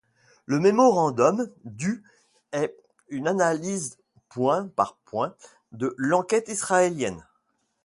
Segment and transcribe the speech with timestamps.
[0.47, 2.01] Le mémorandum du
[2.53, 2.75] est
[3.09, 5.35] une analyse point par point
[5.73, 7.23] de l'enquête israélienne.